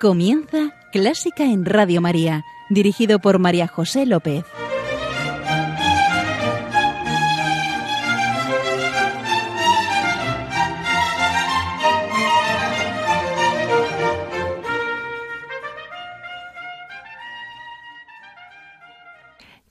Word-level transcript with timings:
Comienza 0.00 0.76
Clásica 0.92 1.42
en 1.42 1.64
Radio 1.64 2.00
María, 2.00 2.44
dirigido 2.70 3.18
por 3.18 3.40
María 3.40 3.66
José 3.66 4.06
López. 4.06 4.44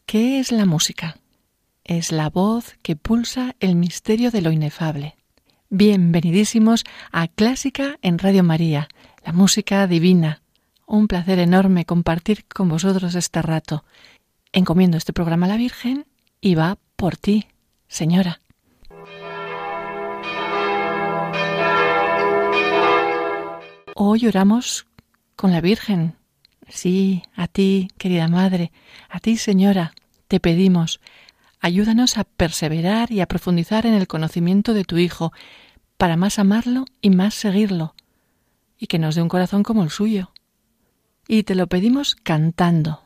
¿Qué 0.06 0.40
es 0.40 0.52
la 0.52 0.66
música? 0.66 1.16
Es 1.86 2.12
la 2.12 2.30
voz 2.30 2.76
que 2.82 2.98
pulsa 2.98 3.56
el 3.62 3.78
misterio 3.78 4.30
de 4.32 4.42
lo 4.42 4.52
inefable. 4.52 5.16
Bienvenidísimos 5.70 6.84
a 7.14 7.30
Clásica 7.30 7.98
en 8.02 8.20
Radio 8.20 8.44
María, 8.44 8.90
la 9.28 9.34
música 9.34 9.88
divina. 9.88 10.42
Un 10.86 11.10
placer 11.10 11.40
enorme 11.40 11.84
compartir 11.84 12.46
con 12.46 12.70
vosotros 12.70 13.14
este 13.14 13.42
rato. 13.42 13.84
Encomiendo 14.54 14.96
este 14.96 15.12
programa 15.12 15.48
a 15.48 15.50
la 15.50 15.58
Virgen 15.58 16.06
y 16.40 16.56
va 16.56 16.78
por 16.96 17.18
ti, 17.18 17.46
señora. 17.90 18.40
Hoy 23.96 24.28
oramos 24.28 24.88
con 25.36 25.52
la 25.52 25.60
Virgen. 25.60 26.16
Sí, 26.70 27.22
a 27.36 27.50
ti, 27.50 27.90
querida 27.98 28.30
Madre, 28.30 28.72
a 29.10 29.20
ti, 29.20 29.36
Señora, 29.36 29.94
te 30.30 30.40
pedimos, 30.40 31.02
ayúdanos 31.60 32.18
a 32.18 32.24
perseverar 32.24 33.12
y 33.12 33.20
a 33.20 33.26
profundizar 33.26 33.86
en 33.86 33.94
el 33.94 34.08
conocimiento 34.08 34.74
de 34.74 34.86
tu 34.86 34.98
Hijo, 34.98 35.34
para 35.98 36.16
más 36.16 36.40
amarlo 36.40 36.86
y 37.02 37.10
más 37.10 37.34
seguirlo, 37.34 37.94
y 38.80 38.88
que 38.88 39.00
nos 39.00 39.16
dé 39.16 39.22
un 39.22 39.30
corazón 39.30 39.64
como 39.64 39.84
el 39.84 39.90
suyo. 39.90 40.32
Y 41.28 41.44
te 41.44 41.56
lo 41.56 41.68
pedimos 41.68 42.16
cantando. 42.16 43.02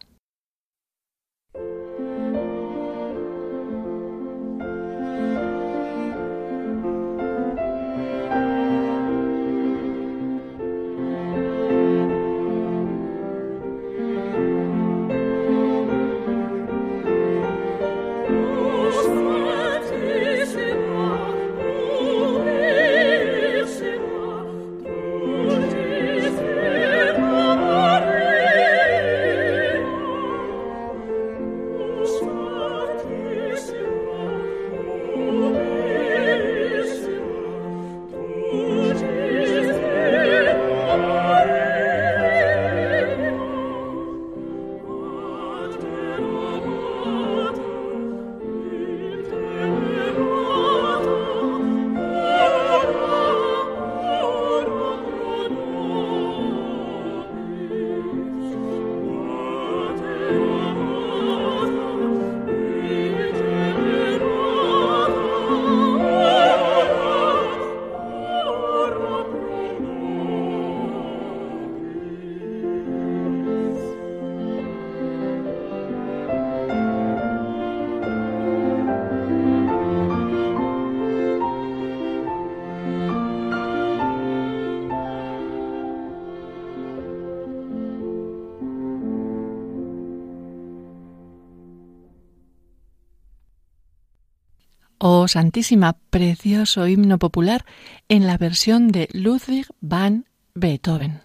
Santísima, 95.28 95.98
precioso 96.10 96.88
himno 96.88 97.20
popular 97.20 97.66
en 98.10 98.28
la 98.28 98.38
versión 98.38 98.90
de 98.90 99.08
Ludwig 99.14 99.66
van 99.80 100.26
Beethoven. 100.54 101.22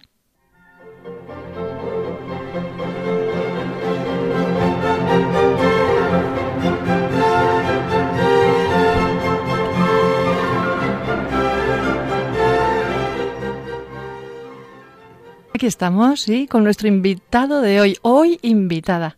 Aquí 15.57 15.65
estamos, 15.65 16.21
sí, 16.21 16.45
con 16.45 16.63
nuestro 16.63 16.87
invitado 16.87 17.61
de 17.61 17.81
hoy, 17.81 17.97
hoy 18.03 18.37
invitada, 18.43 19.17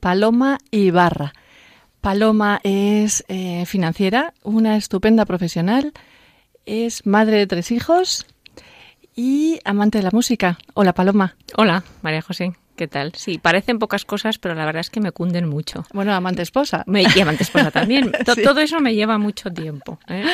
Paloma 0.00 0.58
Ibarra. 0.70 1.34
Paloma 2.00 2.58
es 2.64 3.22
eh, 3.28 3.43
financiera, 3.64 4.34
una 4.42 4.76
estupenda 4.76 5.24
profesional, 5.24 5.92
es 6.66 7.06
madre 7.06 7.38
de 7.38 7.46
tres 7.46 7.70
hijos 7.70 8.26
y 9.14 9.60
amante 9.64 9.98
de 9.98 10.04
la 10.04 10.10
música. 10.12 10.58
Hola 10.74 10.92
Paloma. 10.92 11.36
Hola 11.56 11.84
María 12.02 12.22
José. 12.22 12.54
¿Qué 12.76 12.88
tal? 12.88 13.12
Sí, 13.14 13.38
parecen 13.38 13.78
pocas 13.78 14.04
cosas, 14.04 14.38
pero 14.38 14.56
la 14.56 14.64
verdad 14.64 14.80
es 14.80 14.90
que 14.90 15.00
me 15.00 15.12
cunden 15.12 15.48
mucho. 15.48 15.84
Bueno, 15.92 16.12
amante 16.12 16.42
esposa. 16.42 16.82
Me, 16.86 17.02
y 17.02 17.20
amante 17.20 17.44
esposa 17.44 17.70
también. 17.70 18.10
Todo 18.42 18.60
eso 18.60 18.80
me 18.80 18.94
lleva 18.94 19.16
mucho 19.16 19.52
tiempo. 19.52 20.00
¿eh? 20.08 20.24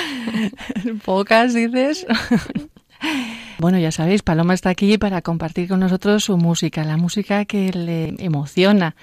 Pocas, 1.05 1.53
dices. 1.53 2.07
Bueno, 3.61 3.79
ya 3.79 3.93
sabéis, 3.93 4.23
Paloma 4.23 4.55
está 4.55 4.71
aquí 4.71 4.97
para 4.97 5.21
compartir 5.21 5.69
con 5.69 5.81
nosotros 5.81 6.25
su 6.25 6.39
música, 6.39 6.83
la 6.83 6.97
música 6.97 7.45
que 7.45 7.71
le 7.75 8.15
emociona, 8.19 8.97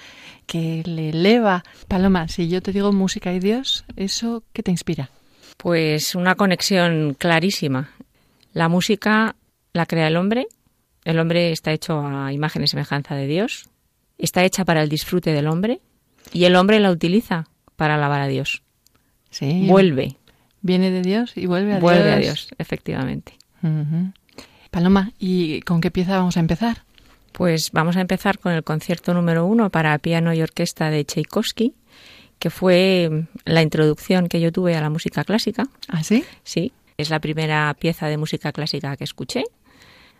que 0.46 0.82
le 0.84 1.10
eleva. 1.10 1.62
Paloma, 1.86 2.26
si 2.26 2.48
yo 2.48 2.60
te 2.60 2.72
digo 2.72 2.92
música 2.92 3.32
y 3.32 3.38
Dios, 3.38 3.84
¿eso 3.94 4.42
qué 4.52 4.64
te 4.64 4.72
inspira? 4.72 5.10
Pues 5.58 6.16
una 6.16 6.34
conexión 6.34 7.14
clarísima. 7.16 7.90
La 8.52 8.68
música 8.68 9.36
la 9.74 9.86
crea 9.86 10.08
el 10.08 10.16
hombre, 10.16 10.48
el 11.04 11.20
hombre 11.20 11.52
está 11.52 11.70
hecho 11.70 12.04
a 12.04 12.32
imagen 12.32 12.64
y 12.64 12.66
semejanza 12.66 13.14
de 13.14 13.28
Dios, 13.28 13.68
está 14.18 14.42
hecha 14.42 14.64
para 14.64 14.82
el 14.82 14.88
disfrute 14.88 15.32
del 15.32 15.46
hombre 15.46 15.80
y 16.32 16.46
el 16.46 16.56
hombre 16.56 16.80
la 16.80 16.90
utiliza 16.90 17.46
para 17.76 17.94
alabar 17.94 18.22
a 18.22 18.26
Dios. 18.26 18.64
Sí. 19.30 19.66
Vuelve. 19.68 20.16
Viene 20.62 20.90
de 20.90 21.02
Dios 21.02 21.36
y 21.36 21.46
vuelve 21.46 21.74
a 21.74 21.76
Dios. 21.76 21.82
Vuelve 21.82 22.10
a 22.10 22.16
Dios, 22.16 22.48
efectivamente. 22.58 23.34
Paloma, 24.70 25.12
¿y 25.18 25.60
con 25.62 25.80
qué 25.80 25.90
pieza 25.90 26.16
vamos 26.18 26.36
a 26.36 26.40
empezar? 26.40 26.84
Pues 27.32 27.70
vamos 27.72 27.96
a 27.96 28.00
empezar 28.00 28.38
con 28.38 28.52
el 28.52 28.64
concierto 28.64 29.14
número 29.14 29.46
uno 29.46 29.70
para 29.70 29.96
piano 29.98 30.34
y 30.34 30.42
orquesta 30.42 30.90
de 30.90 31.04
Tchaikovsky, 31.04 31.74
que 32.38 32.50
fue 32.50 33.24
la 33.44 33.62
introducción 33.62 34.28
que 34.28 34.40
yo 34.40 34.52
tuve 34.52 34.76
a 34.76 34.80
la 34.80 34.90
música 34.90 35.24
clásica. 35.24 35.64
¿Ah, 35.88 36.02
sí? 36.02 36.24
Sí, 36.42 36.72
es 36.96 37.10
la 37.10 37.20
primera 37.20 37.74
pieza 37.78 38.06
de 38.08 38.16
música 38.16 38.52
clásica 38.52 38.96
que 38.96 39.04
escuché, 39.04 39.44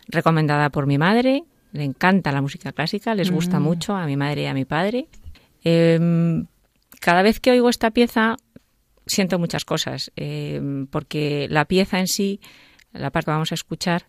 recomendada 0.07 0.69
por 0.69 0.87
mi 0.87 0.97
madre. 0.97 1.43
Le 1.71 1.83
encanta 1.83 2.31
la 2.31 2.41
música 2.41 2.71
clásica, 2.71 3.13
les 3.13 3.29
gusta 3.31 3.59
Mm. 3.59 3.63
mucho 3.63 3.95
a 3.95 4.05
mi 4.05 4.17
madre 4.17 4.43
y 4.43 4.45
a 4.47 4.53
mi 4.53 4.65
padre. 4.65 5.07
Em, 5.63 6.45
cada 6.99 7.21
vez 7.21 7.39
que 7.39 7.51
oigo 7.51 7.69
esta 7.69 7.91
pieza 7.91 8.37
siento 9.05 9.37
muchas 9.39 9.65
cosas, 9.65 10.11
em, 10.15 10.87
porque 10.87 11.47
la 11.49 11.65
pieza 11.65 11.99
en 11.99 12.07
sí, 12.07 12.39
la 12.93 13.11
parte 13.11 13.25
que 13.25 13.31
vamos 13.31 13.51
a 13.51 13.55
escuchar, 13.55 14.05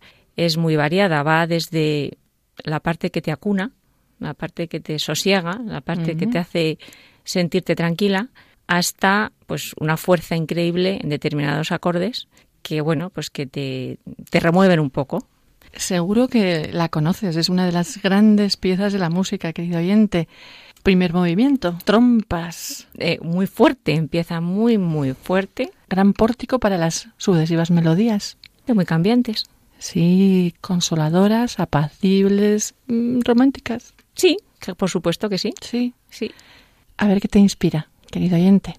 es 0.46 0.56
muy 0.56 0.76
variada. 0.76 1.22
Va 1.22 1.46
desde 1.46 2.18
la 2.64 2.80
parte 2.80 3.10
que 3.10 3.22
te 3.22 3.32
acuna, 3.32 3.72
la 4.18 4.34
parte 4.34 4.68
que 4.68 4.80
te 4.80 4.98
sosiega, 4.98 5.60
la 5.64 5.80
parte 5.80 6.16
que 6.16 6.26
te 6.26 6.38
hace 6.38 6.78
sentirte 7.24 7.74
tranquila, 7.74 8.28
hasta 8.66 9.32
pues 9.46 9.74
una 9.78 9.96
fuerza 9.96 10.36
increíble 10.36 10.98
en 11.02 11.08
determinados 11.08 11.72
acordes 11.72 12.28
que 12.62 12.80
bueno, 12.80 13.10
pues 13.10 13.30
que 13.30 13.46
te, 13.46 13.98
te 14.30 14.40
remueven 14.40 14.80
un 14.80 14.90
poco. 14.90 15.26
Seguro 15.72 16.28
que 16.28 16.70
la 16.72 16.88
conoces, 16.88 17.36
es 17.36 17.48
una 17.48 17.64
de 17.64 17.72
las 17.72 18.02
grandes 18.02 18.56
piezas 18.56 18.92
de 18.92 18.98
la 18.98 19.08
música, 19.08 19.52
querido 19.52 19.78
oyente. 19.78 20.28
Primer 20.82 21.12
movimiento, 21.12 21.78
trompas, 21.84 22.88
Eh, 22.98 23.18
muy 23.22 23.46
fuerte, 23.46 23.94
empieza 23.94 24.40
muy 24.40 24.78
muy 24.78 25.14
fuerte, 25.14 25.70
gran 25.88 26.12
pórtico 26.12 26.58
para 26.58 26.76
las 26.76 27.08
sucesivas 27.18 27.70
melodías. 27.70 28.36
de 28.66 28.74
muy 28.74 28.84
cambiantes. 28.84 29.46
Sí, 29.80 30.54
consoladoras, 30.60 31.58
apacibles, 31.58 32.74
mm, 32.86 33.20
románticas. 33.24 33.94
Sí, 34.14 34.36
por 34.76 34.90
supuesto 34.90 35.28
que 35.28 35.38
sí. 35.38 35.54
Sí. 35.60 35.94
Sí. 36.10 36.30
A 36.98 37.08
ver 37.08 37.20
qué 37.20 37.28
te 37.28 37.38
inspira, 37.38 37.88
querido 38.10 38.36
oyente. 38.36 38.74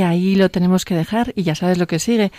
Y 0.00 0.02
ahí 0.02 0.34
lo 0.34 0.48
tenemos 0.48 0.86
que 0.86 0.94
dejar 0.94 1.34
y 1.36 1.42
ya 1.42 1.54
sabes 1.54 1.76
lo 1.76 1.86
que 1.86 1.98
sigue. 1.98 2.32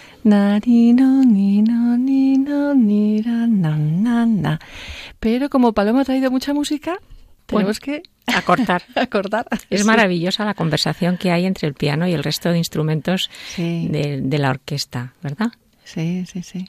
Pero 5.19 5.49
como 5.51 5.73
Paloma 5.73 6.01
ha 6.01 6.05
traído 6.05 6.31
mucha 6.31 6.55
música, 6.55 6.97
tenemos 7.45 7.79
que 7.79 8.01
acortar. 8.25 8.81
acortar. 8.95 9.45
Es 9.69 9.81
Sí. 9.81 9.85
maravillosa 9.85 10.43
la 10.43 10.55
conversación 10.55 11.17
que 11.17 11.29
hay 11.31 11.45
entre 11.45 11.67
el 11.67 11.75
piano 11.75 12.07
y 12.07 12.13
el 12.13 12.23
resto 12.23 12.49
de 12.51 12.57
instrumentos 12.57 13.29
Sí. 13.55 13.87
de, 13.91 14.21
de 14.21 14.37
la 14.39 14.49
orquesta, 14.49 15.13
¿verdad? 15.21 15.51
Sí, 15.83 16.25
sí, 16.25 16.41
sí. 16.41 16.67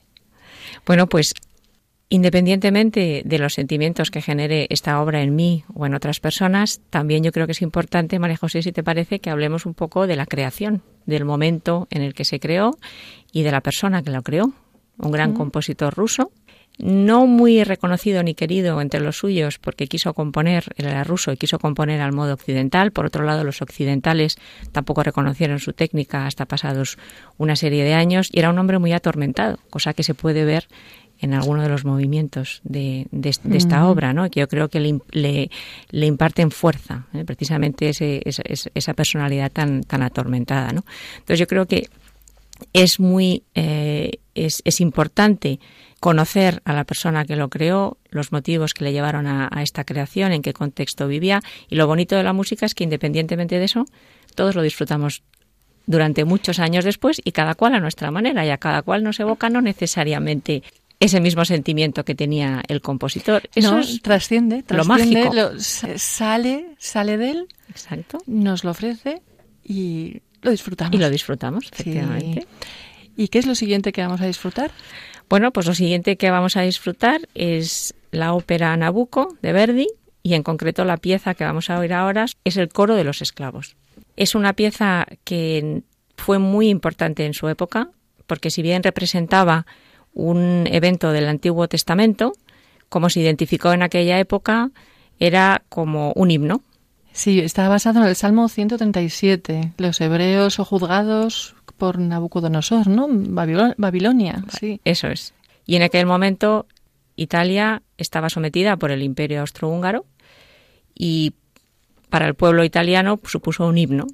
Bueno, 0.85 1.07
pues 1.07 1.33
independientemente 2.13 3.23
de 3.25 3.39
los 3.39 3.55
sentimientos 3.55 4.11
que 4.11 4.21
genere 4.21 4.67
esta 4.69 5.01
obra 5.01 5.23
en 5.23 5.35
mí 5.35 5.65
o 5.73 5.87
en 5.87 5.95
otras 5.95 6.21
personas, 6.21 6.83
también 6.91 7.25
yo 7.25 7.33
creo 7.33 7.47
que 7.47 7.53
es 7.53 7.63
importante, 7.63 8.19
María 8.19 8.37
José, 8.37 8.61
si 8.61 8.71
te 8.71 8.83
parece, 8.83 9.19
que 9.19 9.31
hablemos 9.31 9.65
un 9.65 9.73
poco 9.73 10.07
de 10.07 10.15
la 10.15 10.27
creación, 10.27 10.83
del 11.07 11.25
momento 11.25 11.89
en 11.91 12.03
el 12.03 12.13
que 12.13 12.27
se 12.27 12.39
creó 12.39 12.77
y 13.33 13.45
de 13.45 13.51
la 13.51 13.63
persona 13.63 14.03
que 14.03 14.11
lo 14.11 14.21
creó, 14.21 14.53
un 14.99 15.11
gran 15.11 15.33
compositor 15.33 15.95
ruso, 15.95 16.31
no 16.79 17.27
muy 17.27 17.65
reconocido 17.65 18.23
ni 18.23 18.35
querido 18.35 18.81
entre 18.81 19.01
los 19.01 19.19
suyos 19.19 19.59
porque 19.59 19.87
quiso 19.87 20.15
componer, 20.15 20.65
él 20.77 20.87
era 20.87 21.05
ruso 21.05 21.33
y 21.33 21.37
quiso 21.37 21.59
componer 21.59 22.01
al 22.01 22.13
modo 22.13 22.35
occidental. 22.35 22.93
Por 22.93 23.07
otro 23.07 23.25
lado, 23.25 23.45
los 23.45 23.63
occidentales 23.63 24.37
tampoco 24.73 25.03
reconocieron 25.03 25.61
su 25.61 25.73
técnica 25.73 26.27
hasta 26.27 26.47
pasados 26.47 26.99
una 27.39 27.57
serie 27.57 27.85
de 27.85 27.95
años 27.95 28.29
y 28.33 28.39
era 28.39 28.51
un 28.51 28.59
hombre 28.59 28.79
muy 28.79 28.93
atormentado, 28.93 29.59
cosa 29.71 29.95
que 29.95 30.03
se 30.03 30.15
puede 30.15 30.45
ver 30.45 30.69
en 31.23 31.33
alguno 31.33 31.63
de 31.63 31.69
los 31.71 31.85
movimientos 31.87 32.61
de, 32.65 33.07
de- 33.11 33.35
de 33.43 33.57
esta 33.57 33.87
obra, 33.89 34.13
¿no? 34.13 34.29
que 34.31 34.41
yo 34.41 34.49
creo 34.49 34.69
que 34.69 34.81
le, 34.81 34.99
le, 35.13 35.51
le 35.91 36.07
imparten 36.07 36.51
fuerza, 36.51 37.07
¿eh? 37.15 37.25
precisamente 37.25 37.89
ese- 37.89 38.23
esa 38.27 38.93
personalidad 38.95 39.51
tan, 39.51 39.83
tan 39.85 40.03
atormentada. 40.03 40.73
¿no? 40.73 40.85
Entonces 41.15 41.39
yo 41.39 41.47
creo 41.47 41.67
que 41.67 41.89
es 42.75 43.01
muy 43.01 43.43
eh, 43.55 44.19
es, 44.35 44.63
es 44.65 44.81
importante 44.81 45.59
conocer 46.01 46.61
a 46.65 46.73
la 46.73 46.85
persona 46.85 47.25
que 47.25 47.37
lo 47.37 47.49
creó, 47.49 47.97
los 48.11 48.33
motivos 48.33 48.75
que 48.75 48.85
le 48.85 48.93
llevaron 48.93 49.27
a, 49.27 49.49
a 49.53 49.63
esta 49.63 49.85
creación, 49.85 50.33
en 50.33 50.43
qué 50.43 50.53
contexto 50.53 51.07
vivía 51.09 51.41
y 51.69 51.77
lo 51.77 51.87
bonito 51.87 52.17
de 52.17 52.23
la 52.25 52.33
música 52.33 52.67
es 52.67 52.75
que 52.75 52.85
independientemente 52.85 53.59
de 53.59 53.65
eso 53.65 53.85
todos 54.35 54.55
lo 54.55 54.63
disfrutamos 54.63 55.23
durante 55.87 56.25
muchos 56.25 56.61
años 56.61 56.85
después 56.85 57.21
y 57.25 57.33
cada 57.33 57.55
cual 57.57 57.75
a 57.75 57.81
nuestra 57.81 58.11
manera 58.13 58.47
y 58.47 58.51
a 58.51 58.59
cada 58.59 58.83
cual 58.83 59.03
nos 59.03 59.19
evoca 59.21 59.49
no 59.51 59.61
necesariamente 59.61 60.63
ese 61.05 61.21
mismo 61.21 61.45
sentimiento 61.45 62.05
que 62.05 62.15
tenía 62.15 62.63
el 62.69 62.81
compositor. 62.81 63.43
Eso 63.55 63.73
No, 63.73 63.81
es 63.81 64.01
trasciende, 64.03 64.57
lo 64.59 64.63
trasciende, 64.85 65.25
mágico. 65.25 65.35
lo- 65.35 65.59
sa- 65.61 65.99
sale, 65.99 66.67
sale 66.79 67.17
de 67.17 67.31
él, 67.31 67.47
exacto 67.69 68.19
nos 68.27 68.65
lo 68.65 68.71
ofrece 68.71 69.23
y 69.65 70.23
lo 70.43 70.51
disfrutamos. 70.51 70.95
y 70.95 70.99
lo 70.99 71.11
disfrutamos 71.11 71.65
Sí. 71.65 71.71
efectivamente. 71.73 72.47
¿Y 73.17 73.29
qué 73.29 73.39
es 73.39 73.47
lo 73.47 73.55
siguiente 73.55 73.93
que 73.93 74.01
vamos 74.03 74.21
a 74.21 74.27
disfrutar? 74.27 74.71
Bueno, 75.29 75.51
pues 75.53 75.67
lo 75.67 75.75
siguiente 75.75 76.17
que 76.17 76.31
vamos 76.31 76.57
a 76.57 76.63
disfrutar 76.63 77.21
es 77.35 77.95
la 78.11 78.33
ópera 78.35 78.77
Nabucco 78.77 79.37
de 79.43 79.53
Verdi 79.53 79.87
y 80.23 80.35
en 80.35 80.43
concreto 80.43 80.85
la 80.85 80.97
pieza 80.99 81.35
que 81.35 81.45
vamos 81.45 81.69
a 81.71 81.79
oír 81.79 81.93
ahora 81.95 82.27
es 82.45 82.57
el 82.57 82.69
coro 82.69 82.95
de 82.97 83.05
los 83.05 83.23
esclavos. 83.23 83.77
Es 84.17 84.35
una 84.35 84.53
pieza 84.53 85.07
que 85.25 85.83
fue 86.17 86.39
muy 86.39 86.69
importante 86.69 87.25
en 87.27 87.35
su 87.35 87.49
época 87.49 87.89
porque 88.27 88.51
si 88.51 88.63
bien 88.63 88.83
representaba 88.83 89.67
un 90.15 90.67
evento 90.71 91.13
del 91.13 91.29
Antiguo 91.29 91.69
Testamento, 91.69 92.33
como 92.89 93.09
se 93.11 93.21
identificó 93.21 93.73
en 93.73 93.83
aquella 93.83 94.19
época, 94.19 94.71
era 95.19 95.63
como 95.69 96.13
un 96.15 96.31
himno. 96.31 96.63
Sí, 97.13 97.41
está 97.41 97.69
basado 97.69 98.01
en 98.01 98.07
el 98.07 98.17
Salmo 98.17 98.49
137, 98.49 99.73
los 99.79 100.01
hebreos 100.01 100.59
o 100.59 100.65
juzgados 100.65 101.55
por 101.77 101.99
Nabucodonosor, 101.99 102.87
¿no? 102.89 103.07
Babilo- 103.09 103.75
Babilonia, 103.77 104.45
sí. 104.59 104.81
Eso 104.85 105.09
es. 105.09 105.35
Y 105.67 105.77
en 105.77 105.83
aquel 105.83 106.07
momento 106.07 106.67
Italia 107.17 107.83
estaba 107.99 108.31
sometida 108.31 108.77
por 108.77 108.91
el 108.91 109.03
Imperio 109.03 109.41
Austrohúngaro 109.41 110.07
y 110.95 111.35
para 112.09 112.27
el 112.27 112.35
pueblo 112.35 112.65
italiano 112.65 113.21
supuso 113.25 113.67
un 113.67 113.79
himno. 113.79 114.07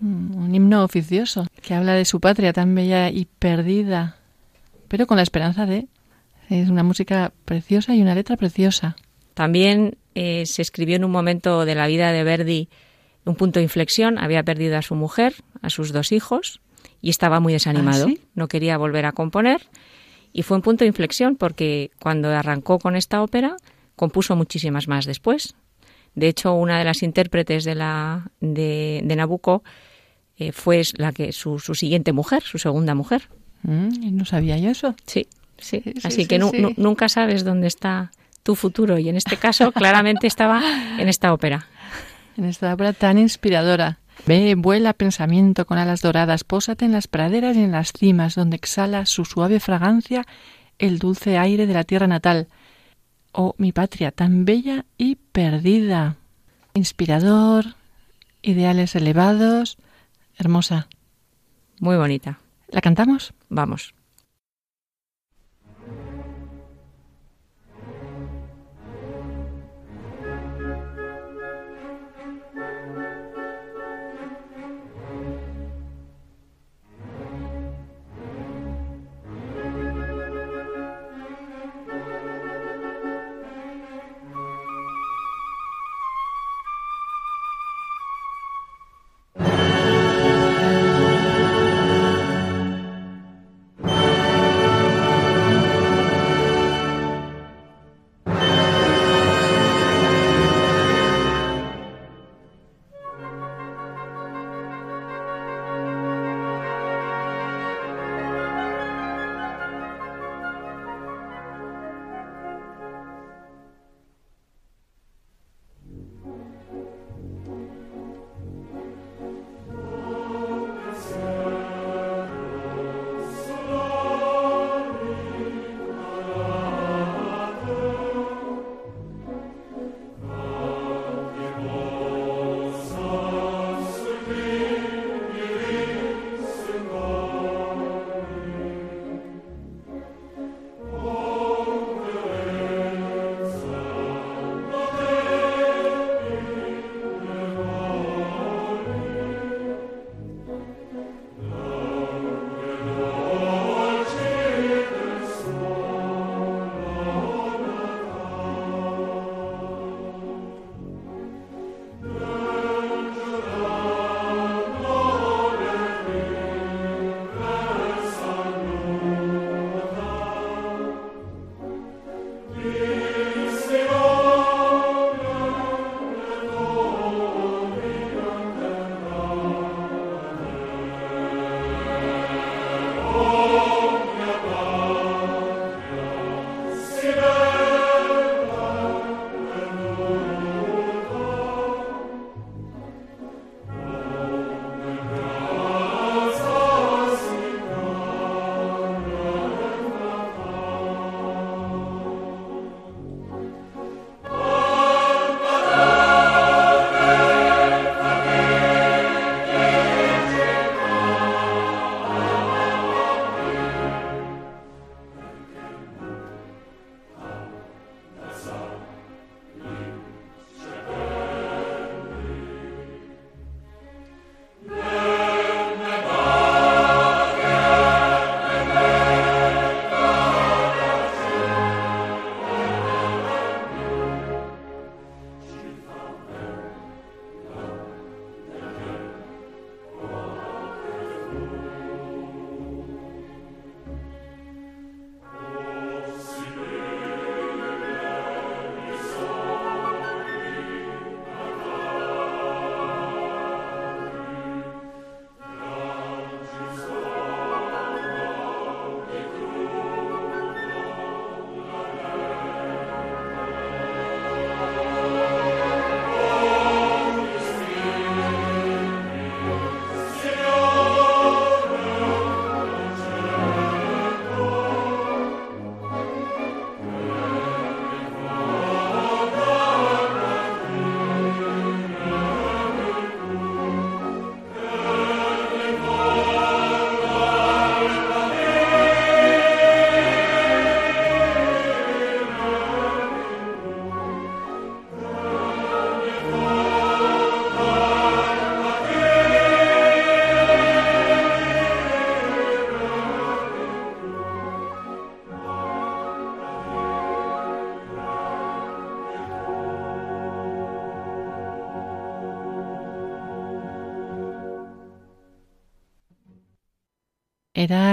Mm, 0.00 0.36
Un 0.36 0.54
himno 0.54 0.84
oficioso 0.84 1.46
que 1.62 1.74
habla 1.74 1.94
de 1.94 2.04
su 2.04 2.20
patria 2.20 2.52
tan 2.52 2.74
bella 2.74 3.10
y 3.10 3.24
perdida, 3.38 4.16
pero 4.88 5.06
con 5.06 5.16
la 5.16 5.22
esperanza 5.22 5.66
de... 5.66 5.88
Es 6.48 6.70
una 6.70 6.82
música 6.82 7.32
preciosa 7.44 7.94
y 7.94 8.00
una 8.00 8.14
letra 8.14 8.36
preciosa. 8.36 8.96
También 9.34 9.98
eh, 10.14 10.46
se 10.46 10.62
escribió 10.62 10.96
en 10.96 11.04
un 11.04 11.10
momento 11.10 11.64
de 11.66 11.74
la 11.74 11.86
vida 11.86 12.10
de 12.10 12.24
Verdi 12.24 12.68
un 13.24 13.36
punto 13.36 13.60
de 13.60 13.64
inflexión. 13.64 14.18
Había 14.18 14.42
perdido 14.42 14.78
a 14.78 14.82
su 14.82 14.94
mujer, 14.94 15.34
a 15.60 15.68
sus 15.70 15.92
dos 15.92 16.10
hijos 16.10 16.60
y 17.02 17.10
estaba 17.10 17.38
muy 17.38 17.52
desanimado. 17.52 18.06
¿Ah, 18.06 18.08
sí? 18.08 18.20
No 18.34 18.48
quería 18.48 18.78
volver 18.78 19.04
a 19.04 19.12
componer 19.12 19.60
y 20.32 20.42
fue 20.42 20.56
un 20.56 20.62
punto 20.62 20.84
de 20.84 20.88
inflexión 20.88 21.36
porque 21.36 21.90
cuando 22.00 22.28
arrancó 22.30 22.78
con 22.78 22.96
esta 22.96 23.22
ópera 23.22 23.56
compuso 23.96 24.34
muchísimas 24.36 24.88
más 24.88 25.04
después. 25.04 25.54
De 26.14 26.28
hecho, 26.28 26.54
una 26.54 26.78
de 26.78 26.84
las 26.84 27.02
intérpretes 27.02 27.64
de 27.64 27.74
la 27.74 28.30
de, 28.40 29.02
de 29.04 29.16
Nabucco 29.16 29.62
eh, 30.36 30.52
fue 30.52 30.82
la 30.96 31.12
que 31.12 31.32
su, 31.32 31.58
su 31.58 31.74
siguiente 31.74 32.12
mujer, 32.12 32.42
su 32.42 32.58
segunda 32.58 32.94
mujer. 32.94 33.28
Mm, 33.62 34.16
no 34.16 34.24
sabía 34.24 34.56
yo 34.58 34.70
eso. 34.70 34.94
Sí, 35.06 35.26
sí. 35.58 35.80
Sí, 35.84 35.92
sí, 35.96 36.00
Así 36.06 36.22
sí, 36.22 36.26
que 36.28 36.38
nu- 36.38 36.50
sí. 36.50 36.60
nu- 36.60 36.72
nunca 36.76 37.08
sabes 37.08 37.44
dónde 37.44 37.66
está 37.66 38.12
tu 38.42 38.54
futuro 38.54 38.98
y 38.98 39.08
en 39.08 39.16
este 39.16 39.36
caso 39.36 39.72
claramente 39.72 40.26
estaba 40.26 40.62
en 40.98 41.08
esta 41.08 41.32
ópera. 41.32 41.66
En 42.36 42.44
esta 42.44 42.72
obra 42.72 42.92
tan 42.92 43.18
inspiradora. 43.18 43.98
Ve, 44.26 44.54
vuela 44.56 44.92
pensamiento 44.94 45.64
con 45.66 45.78
alas 45.78 46.00
doradas, 46.00 46.44
pósate 46.44 46.84
en 46.84 46.92
las 46.92 47.08
praderas 47.08 47.56
y 47.56 47.60
en 47.62 47.72
las 47.72 47.92
cimas, 47.92 48.34
donde 48.34 48.56
exhala 48.56 49.06
su 49.06 49.24
suave 49.24 49.60
fragancia 49.60 50.24
el 50.78 50.98
dulce 50.98 51.38
aire 51.38 51.66
de 51.66 51.74
la 51.74 51.84
tierra 51.84 52.06
natal. 52.06 52.46
Oh, 53.32 53.54
mi 53.58 53.72
patria, 53.72 54.10
tan 54.12 54.44
bella 54.44 54.84
y 54.96 55.16
perdida. 55.16 56.16
Inspirador, 56.74 57.74
ideales 58.42 58.94
elevados, 58.94 59.76
hermosa. 60.36 60.88
Muy 61.80 61.96
bonita. 61.96 62.38
¿La 62.70 62.80
cantamos? 62.80 63.32
Vamos. 63.48 63.94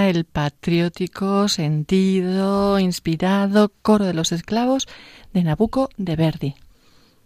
El 0.08 0.24
patriótico, 0.24 1.48
sentido, 1.48 2.78
inspirado 2.78 3.72
coro 3.82 4.04
de 4.04 4.14
los 4.14 4.32
esclavos 4.32 4.86
de 5.32 5.42
Nabucco 5.44 5.90
de 5.96 6.16
Verdi. 6.16 6.54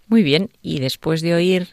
Muy 0.09 0.23
bien, 0.23 0.51
y 0.63 0.81
después 0.81 1.21
de 1.23 1.35
oír 1.35 1.69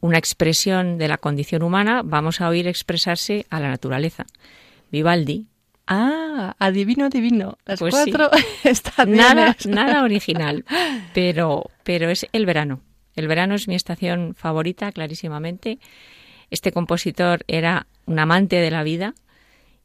una 0.00 0.18
expresión 0.18 0.98
de 0.98 1.08
la 1.08 1.18
condición 1.18 1.62
humana, 1.62 2.02
vamos 2.04 2.40
a 2.40 2.48
oír 2.48 2.66
expresarse 2.68 3.46
a 3.50 3.60
la 3.60 3.68
naturaleza. 3.68 4.26
Vivaldi. 4.90 5.46
Ah, 5.86 6.54
adivino, 6.58 7.06
adivino. 7.06 7.58
Las 7.66 7.78
Pues 7.80 7.94
cuatro 7.94 8.30
Nada, 9.06 9.50
estaciones. 9.50 9.66
nada 9.66 10.02
original, 10.04 10.64
pero, 11.12 11.70
pero 11.82 12.08
es 12.10 12.26
el 12.32 12.46
verano. 12.46 12.80
El 13.16 13.28
verano 13.28 13.54
es 13.54 13.68
mi 13.68 13.74
estación 13.74 14.34
favorita, 14.34 14.90
clarísimamente. 14.92 15.78
Este 16.50 16.72
compositor 16.72 17.44
era 17.48 17.86
un 18.06 18.18
amante 18.18 18.56
de 18.56 18.70
la 18.70 18.82
vida 18.82 19.14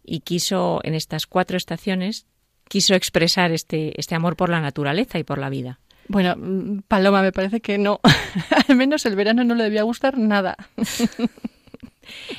y 0.10 0.22
quiso, 0.22 0.80
en 0.84 0.96
estas 0.96 1.28
cuatro 1.28 1.56
estaciones, 1.58 2.26
quiso 2.68 2.96
expresar 2.96 3.52
este, 3.52 4.00
este 4.00 4.16
amor 4.16 4.36
por 4.36 4.50
la 4.50 4.62
naturaleza 4.62 5.20
y 5.20 5.24
por 5.24 5.38
la 5.38 5.50
vida. 5.50 5.80
Bueno, 6.08 6.36
mm, 6.38 6.80
Paloma, 6.88 7.22
me 7.22 7.32
parece 7.32 7.62
que 7.62 7.78
no. 7.78 8.00
Al 8.68 8.76
menos 8.76 9.06
el 9.06 9.16
verano 9.16 9.44
no 9.44 9.56
le 9.56 9.64
debía 9.66 9.84
gustar 9.84 10.18
nada. 10.18 10.56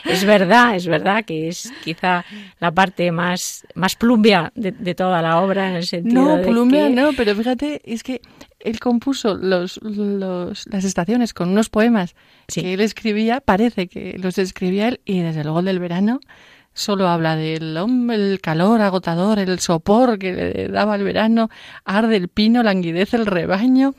Es 0.04 0.24
verdad, 0.24 0.74
es 0.74 0.88
verdad 0.88 1.24
que 1.24 1.46
es 1.46 1.72
quizá 1.85 2.24
la 2.59 2.72
parte 2.72 3.12
más, 3.12 3.64
más 3.76 3.94
plumbia 3.94 4.50
de, 4.56 4.72
de 4.72 4.94
toda 4.96 5.22
la 5.22 5.40
obra 5.40 5.68
en 5.70 5.76
el 5.76 5.87
sentido 5.87 6.38
No, 6.38 6.42
que- 6.42 6.90
no, 6.90 7.12
pero 7.16 7.37
fíjate, 7.37 7.80
es 7.85 8.02
que 8.02 8.20
él 8.59 8.80
compuso 8.80 9.35
los, 9.37 9.78
los, 9.83 10.66
las 10.66 10.85
estaciones 10.85 11.33
con 11.33 11.50
unos 11.50 11.68
poemas 11.68 12.16
Sí. 12.48 12.62
que 12.62 12.74
él 12.74 12.80
escribía, 12.80 13.40
parece 13.40 13.87
que 13.87 14.18
los 14.18 14.38
escribía 14.38 14.88
él, 14.88 15.00
y 15.04 15.20
desde 15.20 15.44
luego 15.44 15.61
el 15.61 15.66
del 15.66 15.78
verano 15.78 16.18
solo 16.72 17.09
habla 17.09 17.37
del 17.37 17.76
hombre, 17.76 18.16
el 18.16 18.40
calor 18.40 18.80
agotador, 18.80 19.38
el 19.38 19.59
sopor 19.61 20.18
que 20.18 20.33
le 20.33 20.68
daba 20.68 20.96
el 20.96 21.04
verano, 21.04 21.50
arde 21.85 22.16
el 22.16 22.28
pino, 22.28 22.62
languidece 22.62 23.16
el 23.16 23.26
rebaño. 23.26 23.94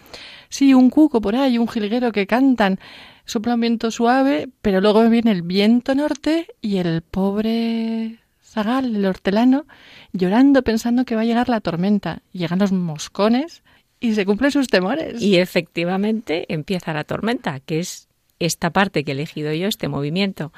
Sí, 0.49 0.73
un 0.73 0.89
cuco 0.89 1.21
por 1.21 1.35
ahí, 1.35 1.57
un 1.57 1.67
jilguero 1.67 2.11
que 2.11 2.27
cantan, 2.27 2.79
sopla 3.25 3.55
un 3.55 3.61
viento 3.61 3.91
suave, 3.91 4.49
pero 4.61 4.81
luego 4.81 5.07
viene 5.09 5.31
el 5.31 5.43
viento 5.43 5.95
norte 5.95 6.47
y 6.61 6.77
el 6.77 7.01
pobre 7.01 8.19
zagal, 8.43 8.95
el 8.95 9.05
hortelano, 9.05 9.65
llorando 10.11 10.61
pensando 10.61 11.05
que 11.05 11.15
va 11.15 11.21
a 11.21 11.25
llegar 11.25 11.47
la 11.47 11.61
tormenta. 11.61 12.21
Llegan 12.33 12.59
los 12.59 12.71
moscones 12.71 13.63
y 13.99 14.13
se 14.13 14.25
cumplen 14.25 14.51
sus 14.51 14.67
temores. 14.67 15.21
Y 15.21 15.37
efectivamente 15.37 16.45
empieza 16.53 16.93
la 16.93 17.05
tormenta, 17.05 17.61
que 17.61 17.79
es 17.79 18.09
esta 18.39 18.71
parte 18.71 19.03
que 19.03 19.11
he 19.11 19.13
elegido 19.13 19.53
yo, 19.53 19.67
este 19.67 19.87
movimiento 19.87 20.51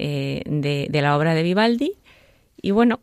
eh, 0.00 0.42
de, 0.46 1.02
la 1.02 1.16
obra 1.16 1.34
de 1.34 1.42
Vivaldi. 1.42 1.92
Y 2.62 2.70
bueno, 2.70 3.00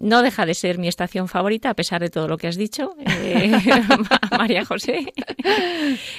no 0.00 0.22
deja 0.22 0.44
de 0.44 0.54
ser 0.54 0.78
mi 0.78 0.86
estación 0.86 1.28
favorita, 1.28 1.70
a 1.70 1.74
pesar 1.74 2.02
de 2.02 2.10
todo 2.10 2.28
lo 2.28 2.36
que 2.36 2.46
has 2.46 2.56
dicho, 2.56 2.94
eh, 3.24 3.50
María 4.30 4.64
José. 4.66 5.12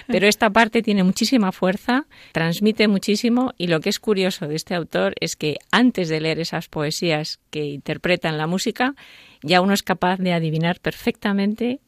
Pero 0.08 0.28
esta 0.28 0.50
parte 0.50 0.82
tiene 0.82 1.04
muchísima 1.04 1.52
fuerza, 1.52 2.08
transmite 2.32 2.88
muchísimo 2.88 3.54
y 3.58 3.68
lo 3.68 3.80
que 3.80 3.90
es 3.90 4.00
curioso 4.00 4.48
de 4.48 4.56
este 4.56 4.74
autor 4.74 5.14
es 5.20 5.36
que 5.36 5.58
antes 5.72 6.10
de 6.10 6.20
leer 6.20 6.40
esas 6.40 6.68
poesías 6.68 7.40
que 7.52 7.66
interpretan 7.66 8.40
la 8.40 8.48
música, 8.48 8.96
ya 9.44 9.62
uno 9.62 9.74
es 9.74 9.84
capaz 9.84 10.18
de 10.18 10.34
adivinar 10.34 10.80
perfectamente 10.80 11.80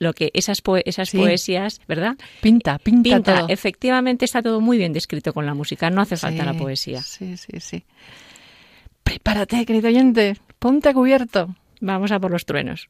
lo 0.00 0.12
que 0.14 0.30
esas, 0.34 0.60
esas 0.84 1.10
Sí. 1.10 1.18
poesías, 1.18 1.80
¿verdad? 1.86 2.16
Pinta, 2.40 2.78
pinta, 2.78 3.16
Pinta, 3.16 3.38
todo. 3.40 3.48
efectivamente 3.50 4.24
está 4.24 4.42
todo 4.42 4.60
muy 4.60 4.78
bien 4.78 4.92
descrito 4.92 5.32
con 5.32 5.46
la 5.46 5.54
música, 5.54 5.90
no 5.90 6.00
hace 6.00 6.16
falta 6.16 6.44
la 6.44 6.54
poesía. 6.54 7.00
Sí, 7.02 7.36
sí, 7.36 7.60
sí. 7.60 7.84
Prepárate, 9.04 9.64
querido 9.66 9.88
oyente. 9.88 10.36
Ponte 10.58 10.88
a 10.88 10.94
cubierto. 10.94 11.54
Vamos 11.80 12.10
a 12.12 12.18
por 12.18 12.30
los 12.30 12.44
truenos. 12.44 12.88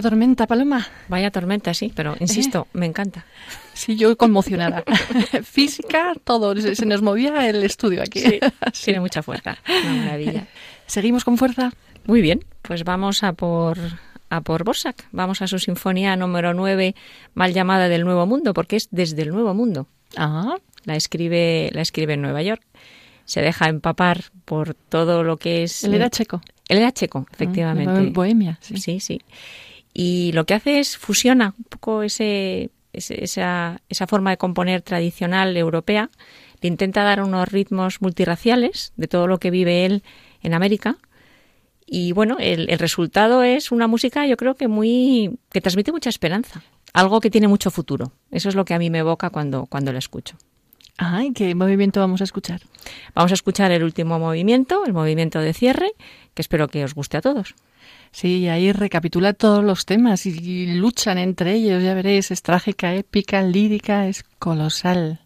Vaya 0.00 0.08
tormenta, 0.10 0.46
Paloma. 0.46 0.86
Vaya 1.08 1.30
tormenta, 1.30 1.74
sí, 1.74 1.92
pero 1.94 2.16
insisto, 2.20 2.66
me 2.72 2.86
encanta. 2.86 3.26
Sí, 3.74 3.96
yo 3.96 4.16
conmocionada. 4.16 4.82
Física, 5.44 6.14
todo. 6.24 6.56
Se, 6.56 6.74
se 6.74 6.86
nos 6.86 7.02
movía 7.02 7.46
el 7.50 7.62
estudio 7.62 8.00
aquí. 8.00 8.20
Sí, 8.72 8.84
tiene 8.86 9.00
mucha 9.00 9.22
fuerza. 9.22 9.58
Una 9.68 10.04
maravilla. 10.04 10.46
Seguimos 10.86 11.24
con 11.24 11.36
fuerza. 11.36 11.72
Muy 12.06 12.22
bien, 12.22 12.42
pues 12.62 12.82
vamos 12.84 13.22
a 13.22 13.34
por 13.34 13.76
a 14.30 14.40
por 14.40 14.64
Borsak, 14.64 15.04
vamos 15.12 15.42
a 15.42 15.46
su 15.48 15.58
sinfonía 15.58 16.16
número 16.16 16.54
9, 16.54 16.94
mal 17.34 17.52
llamada 17.52 17.88
del 17.88 18.04
Nuevo 18.04 18.24
Mundo, 18.26 18.54
porque 18.54 18.76
es 18.76 18.88
desde 18.90 19.20
el 19.22 19.30
Nuevo 19.30 19.52
Mundo. 19.52 19.86
Ah, 20.16 20.56
La 20.84 20.96
escribe 20.96 21.68
la 21.74 21.82
escribe 21.82 22.14
en 22.14 22.22
Nueva 22.22 22.40
York. 22.42 22.62
Se 23.26 23.42
deja 23.42 23.68
empapar 23.68 24.24
por 24.46 24.72
todo 24.74 25.24
lo 25.24 25.36
que 25.36 25.64
es 25.64 25.84
él 25.84 25.92
era 25.94 26.08
checo. 26.08 26.40
Él 26.68 26.78
era 26.78 26.90
checo, 26.92 27.26
efectivamente. 27.32 27.92
Ah, 28.08 28.10
Bohemia, 28.12 28.58
sí. 28.62 28.76
Sí, 28.78 29.00
sí. 29.00 29.20
Y 29.92 30.32
lo 30.32 30.46
que 30.46 30.54
hace 30.54 30.80
es 30.80 30.96
fusiona 30.96 31.54
un 31.58 31.64
poco 31.64 32.02
ese, 32.02 32.70
ese- 32.92 33.24
esa, 33.24 33.80
esa 33.88 34.06
forma 34.06 34.30
de 34.30 34.36
componer 34.36 34.82
tradicional 34.82 35.56
europea. 35.56 36.10
Le 36.60 36.68
intenta 36.68 37.02
dar 37.02 37.22
unos 37.22 37.48
ritmos 37.48 38.00
multirraciales 38.02 38.92
de 38.96 39.08
todo 39.08 39.26
lo 39.26 39.38
que 39.38 39.50
vive 39.50 39.84
él 39.86 40.02
en 40.42 40.54
América. 40.54 40.96
Y 41.86 42.12
bueno, 42.12 42.36
el, 42.38 42.70
el 42.70 42.78
resultado 42.78 43.42
es 43.42 43.72
una 43.72 43.88
música, 43.88 44.26
yo 44.26 44.36
creo 44.36 44.54
que 44.54 44.68
muy. 44.68 45.38
que 45.50 45.60
transmite 45.60 45.90
mucha 45.90 46.08
esperanza. 46.10 46.62
Algo 46.92 47.20
que 47.20 47.30
tiene 47.30 47.48
mucho 47.48 47.70
futuro. 47.70 48.12
Eso 48.30 48.48
es 48.48 48.54
lo 48.54 48.64
que 48.64 48.74
a 48.74 48.78
mí 48.78 48.90
me 48.90 48.98
evoca 48.98 49.30
cuando, 49.30 49.66
cuando 49.66 49.92
la 49.92 49.98
escucho. 49.98 50.36
Ay, 50.98 51.32
¿qué 51.32 51.54
movimiento 51.54 51.98
vamos 52.00 52.20
a 52.20 52.24
escuchar? 52.24 52.60
Vamos 53.14 53.30
a 53.32 53.34
escuchar 53.34 53.70
el 53.72 53.82
último 53.82 54.18
movimiento, 54.18 54.84
el 54.84 54.92
movimiento 54.92 55.40
de 55.40 55.54
cierre, 55.54 55.92
que 56.34 56.42
espero 56.42 56.68
que 56.68 56.84
os 56.84 56.94
guste 56.94 57.16
a 57.16 57.22
todos. 57.22 57.54
Sí, 58.12 58.48
ahí 58.48 58.72
recapitula 58.72 59.32
todos 59.34 59.62
los 59.64 59.86
temas 59.86 60.26
y, 60.26 60.30
y 60.30 60.74
luchan 60.74 61.16
entre 61.18 61.54
ellos, 61.54 61.82
ya 61.82 61.94
veréis, 61.94 62.30
es 62.30 62.42
trágica, 62.42 62.94
épica, 62.94 63.42
lírica, 63.42 64.08
es 64.08 64.24
colosal. 64.38 65.20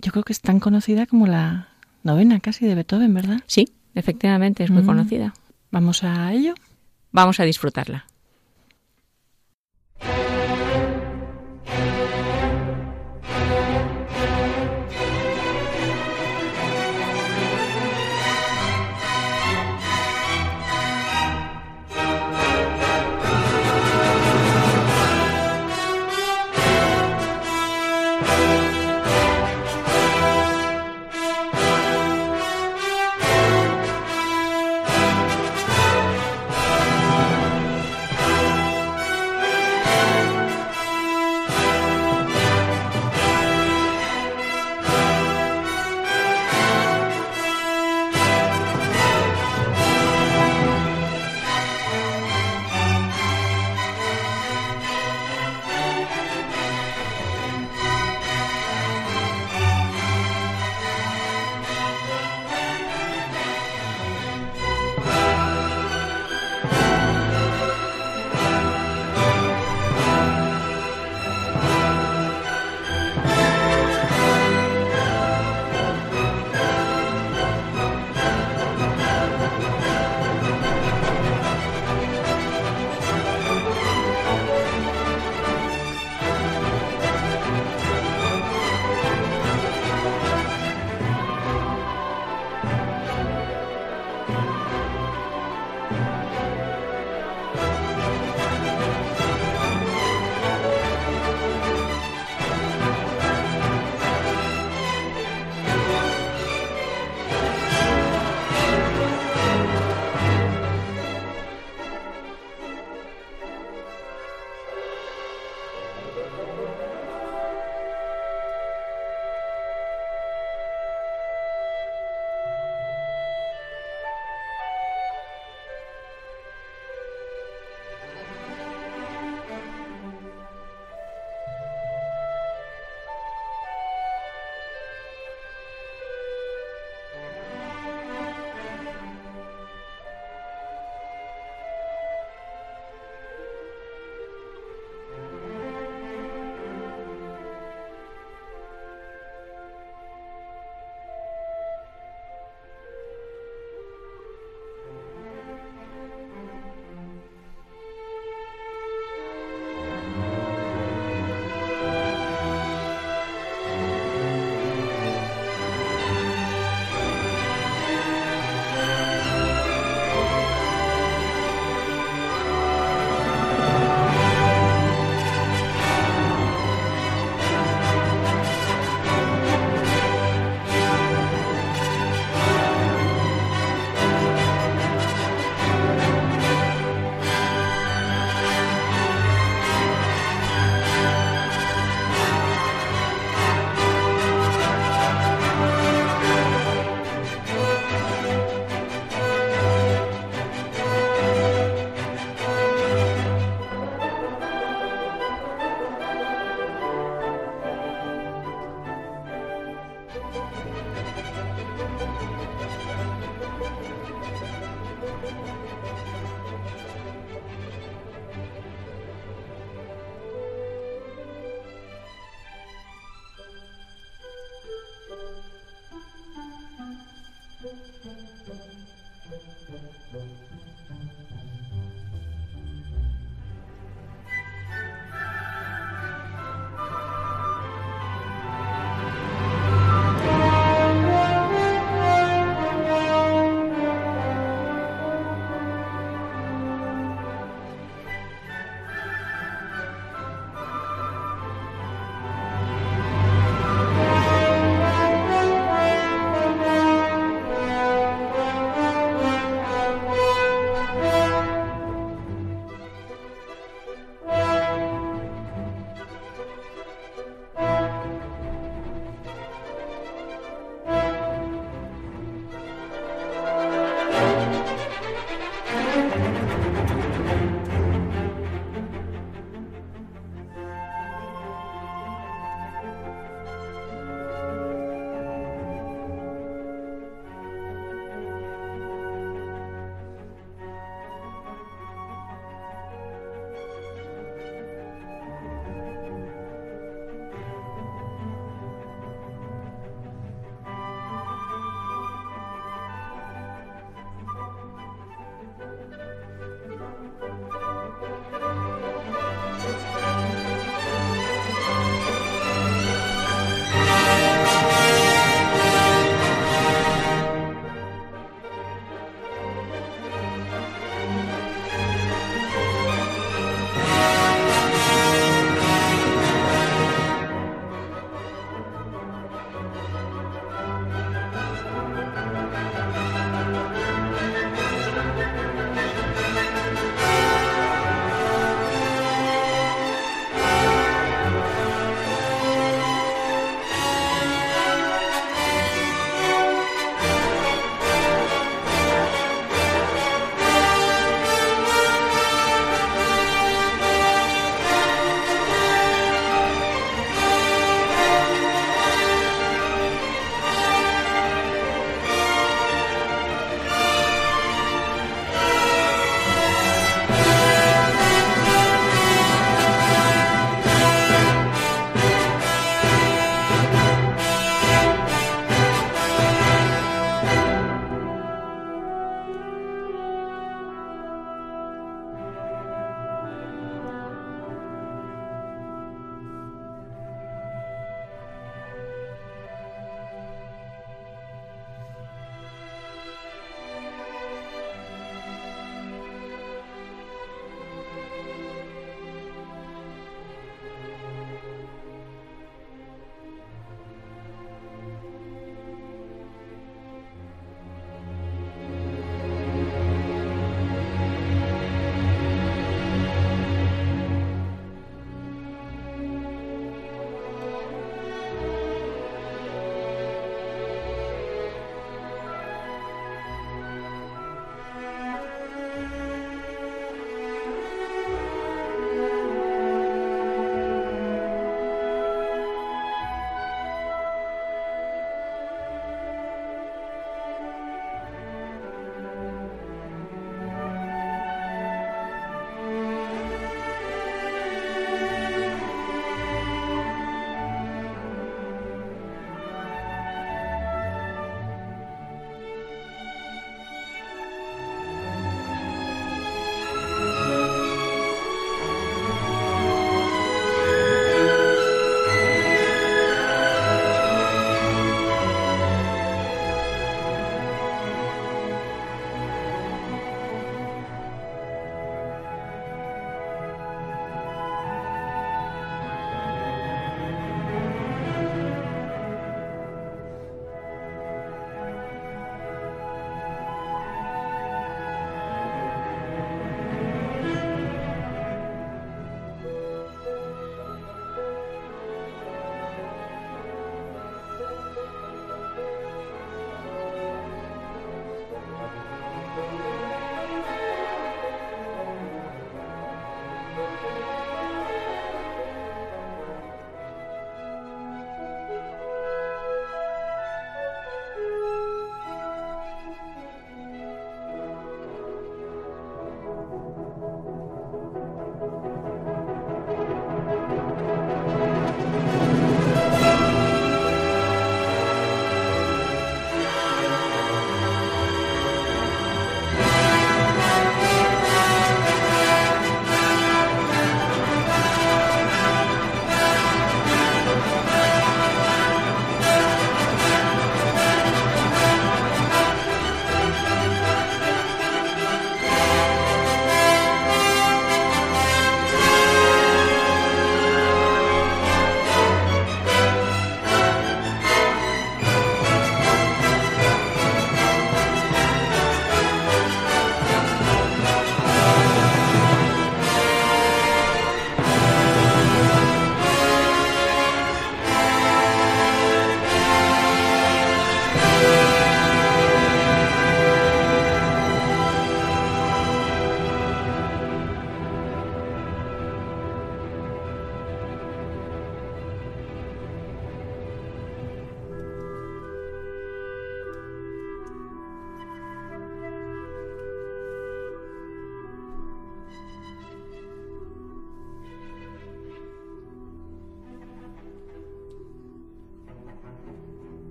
Yo 0.00 0.12
creo 0.12 0.22
que 0.24 0.34
es 0.34 0.40
tan 0.40 0.60
conocida 0.60 1.06
como 1.06 1.26
la 1.26 1.68
novena 2.02 2.40
casi 2.40 2.66
de 2.66 2.74
Beethoven, 2.74 3.14
¿verdad? 3.14 3.40
Sí, 3.46 3.70
efectivamente, 3.94 4.64
es 4.64 4.70
muy 4.70 4.82
Mm. 4.82 4.86
conocida. 4.86 5.34
Vamos 5.70 6.04
a 6.04 6.32
ello. 6.32 6.54
Vamos 7.10 7.40
a 7.40 7.44
disfrutarla. 7.44 8.04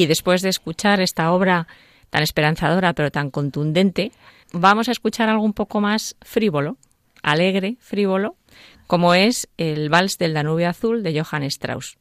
Y 0.00 0.06
después 0.06 0.40
de 0.40 0.48
escuchar 0.48 0.98
esta 1.02 1.30
obra 1.30 1.66
tan 2.08 2.22
esperanzadora 2.22 2.94
pero 2.94 3.10
tan 3.10 3.30
contundente, 3.30 4.12
vamos 4.50 4.88
a 4.88 4.92
escuchar 4.92 5.28
algo 5.28 5.44
un 5.44 5.52
poco 5.52 5.82
más 5.82 6.16
frívolo, 6.22 6.78
alegre, 7.22 7.76
frívolo, 7.80 8.34
como 8.86 9.12
es 9.12 9.46
el 9.58 9.90
Vals 9.90 10.16
del 10.16 10.32
Danubio 10.32 10.70
Azul 10.70 11.02
de 11.02 11.20
Johann 11.22 11.42
Strauss. 11.42 11.98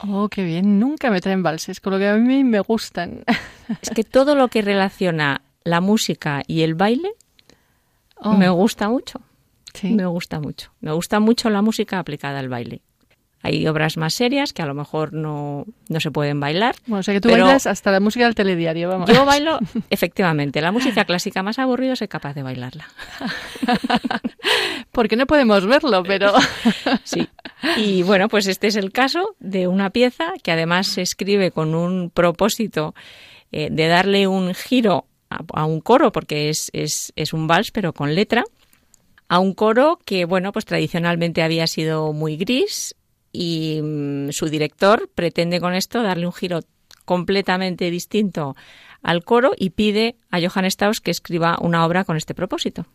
Oh, 0.00 0.28
qué 0.28 0.44
bien. 0.44 0.78
Nunca 0.78 1.10
me 1.10 1.22
traen 1.22 1.42
valses, 1.42 1.80
con 1.80 1.94
lo 1.94 1.98
que 1.98 2.06
a 2.08 2.16
mí 2.16 2.44
me 2.44 2.60
gustan. 2.60 3.24
Es 3.80 3.88
que 3.88 4.04
todo 4.04 4.34
lo 4.34 4.48
que 4.48 4.60
relaciona 4.60 5.40
la 5.64 5.80
música 5.80 6.42
y 6.46 6.60
el 6.60 6.74
baile 6.74 7.12
Oh, 8.16 8.34
me 8.34 8.50
gusta 8.50 8.90
mucho. 8.90 9.22
sí. 9.72 9.94
Me 9.94 10.04
gusta 10.04 10.38
mucho. 10.38 10.70
Me 10.80 10.92
gusta 10.92 11.18
mucho 11.18 11.48
la 11.48 11.62
música 11.62 11.98
aplicada 11.98 12.40
al 12.40 12.50
baile. 12.50 12.82
Hay 13.40 13.66
obras 13.68 13.96
más 13.96 14.14
serias 14.14 14.52
que 14.52 14.62
a 14.62 14.66
lo 14.66 14.74
mejor 14.74 15.12
no, 15.12 15.64
no 15.88 16.00
se 16.00 16.10
pueden 16.10 16.40
bailar. 16.40 16.74
Bueno, 16.86 17.00
o 17.00 17.02
sea 17.04 17.14
que 17.14 17.20
tú 17.20 17.30
bailas 17.30 17.66
hasta 17.68 17.92
la 17.92 18.00
música 18.00 18.24
del 18.24 18.34
telediario, 18.34 18.88
vamos. 18.88 19.08
Yo 19.10 19.24
bailo, 19.24 19.60
efectivamente, 19.90 20.60
la 20.60 20.72
música 20.72 21.04
clásica 21.04 21.42
más 21.44 21.58
aburrida 21.60 21.94
soy 21.94 22.08
capaz 22.08 22.34
de 22.34 22.42
bailarla. 22.42 22.88
Porque 24.92 25.14
no 25.16 25.26
podemos 25.26 25.66
verlo, 25.66 26.02
pero... 26.02 26.32
Sí. 27.04 27.28
Y 27.76 28.02
bueno, 28.02 28.28
pues 28.28 28.46
este 28.46 28.66
es 28.66 28.76
el 28.76 28.92
caso 28.92 29.36
de 29.38 29.68
una 29.68 29.90
pieza 29.90 30.32
que 30.42 30.52
además 30.52 30.88
se 30.88 31.02
escribe 31.02 31.50
con 31.50 31.74
un 31.74 32.10
propósito 32.10 32.94
eh, 33.52 33.68
de 33.70 33.86
darle 33.88 34.26
un 34.26 34.54
giro 34.54 35.06
a, 35.30 35.40
a 35.54 35.64
un 35.64 35.80
coro, 35.80 36.12
porque 36.12 36.48
es, 36.50 36.70
es, 36.72 37.12
es 37.16 37.32
un 37.32 37.46
vals, 37.46 37.70
pero 37.70 37.92
con 37.92 38.14
letra, 38.14 38.44
a 39.28 39.38
un 39.38 39.54
coro 39.54 39.98
que, 40.04 40.24
bueno, 40.24 40.52
pues 40.52 40.64
tradicionalmente 40.64 41.42
había 41.42 41.66
sido 41.66 42.12
muy 42.12 42.36
gris 42.36 42.94
y 43.32 43.80
mm, 43.82 44.30
su 44.30 44.48
director 44.48 45.08
pretende 45.14 45.60
con 45.60 45.74
esto 45.74 46.02
darle 46.02 46.26
un 46.26 46.32
giro 46.32 46.60
completamente 47.04 47.90
distinto 47.90 48.56
al 49.02 49.24
coro 49.24 49.52
y 49.56 49.70
pide 49.70 50.16
a 50.30 50.40
Johann 50.40 50.66
Strauss 50.66 51.00
que 51.00 51.10
escriba 51.10 51.58
una 51.60 51.86
obra 51.86 52.04
con 52.04 52.16
este 52.16 52.34
propósito. 52.34 52.86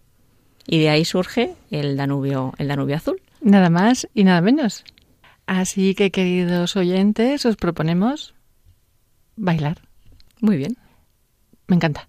Y 0.68 0.80
de 0.80 0.90
ahí 0.90 1.06
surge 1.06 1.56
el 1.72 1.98
Danubio, 1.98 2.54
el 2.58 2.68
Danubio 2.68 2.96
Azul. 2.96 3.22
Nada 3.42 3.70
más 3.70 4.08
y 4.14 4.24
nada 4.24 4.42
menos. 4.42 4.84
Así 5.46 5.94
que, 5.94 6.12
queridos 6.12 6.76
oyentes, 6.78 7.46
os 7.46 7.58
proponemos 7.58 8.34
bailar. 9.36 9.82
Muy 10.40 10.58
bien. 10.58 10.78
Me 11.68 11.76
encanta. 11.76 12.08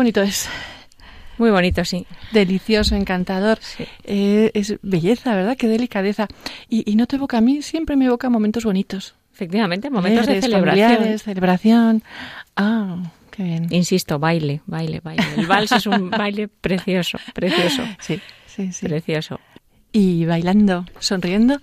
Bonito 0.00 0.22
es. 0.22 0.48
Muy 1.36 1.50
bonito, 1.50 1.84
sí. 1.84 2.06
Delicioso, 2.32 2.94
encantador. 2.94 3.58
Eh, 4.04 4.50
es 4.54 4.76
belleza, 4.80 5.34
¿verdad? 5.34 5.58
Qué 5.58 5.68
delicadeza. 5.68 6.26
Y, 6.70 6.96
no 6.96 7.06
te 7.06 7.16
evoca 7.16 7.36
a 7.38 7.40
mí, 7.42 7.60
siempre 7.60 7.96
me 7.96 8.06
evoca 8.06 8.30
momentos 8.30 8.64
bonitos. 8.64 9.14
Efectivamente, 9.34 9.90
momentos 9.90 10.26
de 10.26 10.40
celebración. 10.40 11.18
celebración. 11.18 12.02
Ah, 12.56 13.12
qué 13.30 13.42
bien. 13.42 13.66
Insisto, 13.70 14.18
baile, 14.18 14.62
baile, 14.64 15.00
baile. 15.00 15.24
El 15.36 15.46
vals 15.46 15.72
es 15.72 15.86
un 15.86 16.08
baile 16.10 16.48
precioso, 16.48 17.18
precioso. 17.34 17.82
Sí, 18.00 18.20
sí, 18.46 18.72
sí. 18.72 18.86
Precioso. 18.86 19.38
Y 19.92 20.24
bailando, 20.24 20.86
sonriendo, 20.98 21.60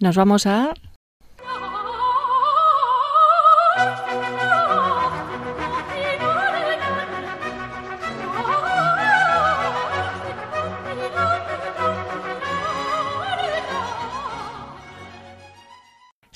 nos 0.00 0.16
vamos 0.16 0.46
a 0.46 0.72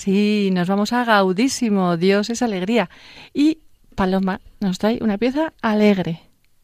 Sí, 0.02 0.50
nos 0.52 0.66
vamos 0.66 0.92
a 0.92 1.04
gaudísimo, 1.04 1.96
Dios 1.96 2.28
es 2.28 2.42
alegría. 2.42 2.90
Y 3.32 3.58
Paloma 3.94 4.40
nos 4.58 4.80
trae 4.80 4.98
una 5.00 5.16
pieza 5.16 5.52
alegre. 5.62 6.22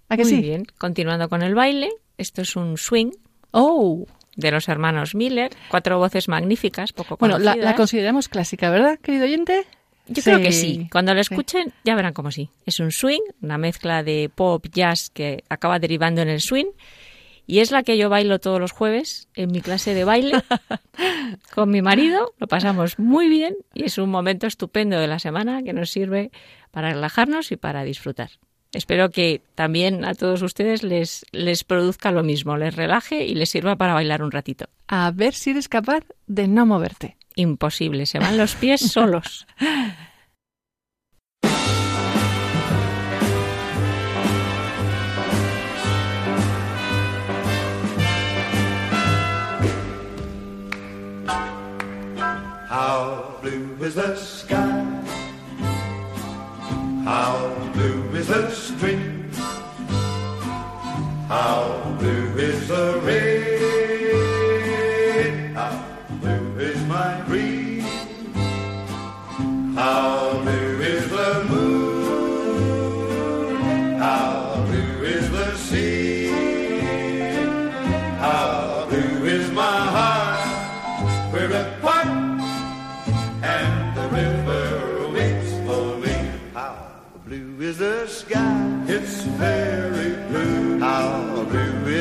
¿A 0.09 0.17
que 0.17 0.25
Muy 0.25 0.41
bien, 0.41 0.67
continuando 0.77 1.29
con 1.29 1.43
el 1.43 1.55
baile, 1.55 1.89
esto 2.17 2.43
es 2.43 2.57
un 2.57 2.77
swing. 2.77 3.13
Oh, 3.53 4.07
de 4.35 4.51
los 4.51 4.69
hermanos 4.69 5.15
Miller, 5.15 5.53
cuatro 5.69 5.99
voces 5.99 6.27
magníficas, 6.27 6.93
poco 6.93 7.17
Bueno, 7.17 7.39
la, 7.39 7.77
consideramos 7.77 8.29
clásica, 8.29 8.71
¿verdad, 8.71 8.99
querido 8.99 9.27
oyente? 9.27 9.67
Yo 10.09 10.21
creo 10.21 10.41
que 10.41 10.51
sí. 10.51 10.89
Cuando 10.91 11.15
la 11.15 11.21
escuchen 11.21 11.73
ya 11.85 11.95
verán 11.95 12.15
cómo 12.15 12.33
sí. 12.33 12.51
Es 12.67 12.81
un 12.81 12.91
swing, 12.91 13.23
una 13.41 13.57
mezcla 13.57 14.03
de 14.03 14.33
pop, 14.35 14.67
jazz 14.73 15.11
que 15.11 15.45
acaba 15.49 15.79
derivando 15.79 16.23
en 16.23 16.29
el 16.29 16.41
swing 16.41 16.73
y 17.49 17.61
es 17.61 17.71
la 17.71 17.83
que 17.83 17.97
yo 17.97 18.11
bailo 18.11 18.39
todos 18.39 18.61
los 18.61 18.73
jueves 18.73 19.27
en 19.35 19.51
mi 19.51 19.63
clase 19.63 19.95
de 19.95 20.05
baile 20.05 20.45
con 21.55 21.71
mi 21.71 21.81
marido. 21.81 22.35
Lo 22.39 22.47
pasamos 22.47 22.99
muy 22.99 23.31
bien 23.31 23.57
y 23.73 23.85
es 23.85 23.97
un 23.97 24.11
momento 24.11 24.47
estupendo 24.47 25.01
de 25.01 25.09
la 25.09 25.19
semana 25.19 25.63
que 25.63 25.73
nos 25.73 25.89
sirve 25.89 26.31
para 26.71 26.93
relajarnos 26.93 27.51
y 27.51 27.57
para 27.57 27.85
disfrutar. 27.85 28.33
Espero 28.73 29.09
que 29.09 29.41
también 29.55 30.05
a 30.05 30.13
todos 30.15 30.43
ustedes 30.43 30.83
les, 30.83 31.25
les 31.33 31.65
produzca 31.65 32.13
lo 32.13 32.23
mismo, 32.23 32.59
les 32.59 32.77
relaje 32.77 33.25
y 33.25 33.35
les 33.35 33.49
sirva 33.49 33.77
para 33.77 33.95
bailar 33.95 34.23
un 34.23 34.31
ratito. 34.31 34.67
A 34.87 35.11
ver 35.11 35.33
si 35.33 35.51
eres 35.51 35.71
capaz 35.71 36.05
de 36.27 36.49
no 36.49 36.67
moverte. 36.67 37.17
Imposible, 37.35 38.05
se 38.05 38.19
van 38.19 38.37
los 38.37 38.57
pies 38.57 38.83
solos. 38.83 39.47
is 53.89 53.95
the 53.95 54.15
sky? 54.17 54.85
How 57.05 57.33
blue 57.73 58.03
is 58.21 58.29
the 58.29 58.51
stream? 58.51 59.31
How 61.29 61.97
blue 61.99 62.37
is 62.37 62.69
the 62.69 63.01
rain? 63.07 63.38